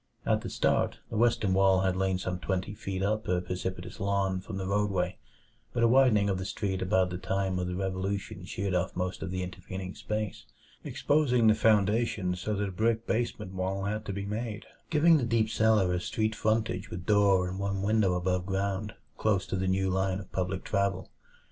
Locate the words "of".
6.27-6.39, 7.59-7.67, 9.21-9.29, 20.19-20.31